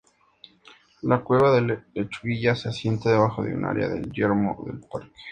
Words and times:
La 1.03 1.19
cueva 1.23 1.51
de 1.51 1.83
Lechuguilla 1.93 2.55
se 2.55 2.69
asienta 2.69 3.11
debajo 3.11 3.43
de 3.43 3.53
un 3.53 3.65
área 3.65 3.87
del 3.87 4.11
yermo 4.11 4.59
del 4.65 4.79
parque. 4.79 5.13